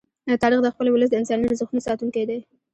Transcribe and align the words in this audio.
تاریخ 0.41 0.59
د 0.63 0.67
خپل 0.73 0.85
ولس 0.89 1.09
د 1.11 1.15
انساني 1.19 1.45
ارزښتونو 1.47 1.85
ساتونکی 1.87 2.23
دی. 2.29 2.39